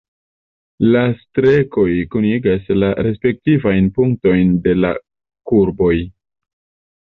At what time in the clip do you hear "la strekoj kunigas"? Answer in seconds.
0.93-2.71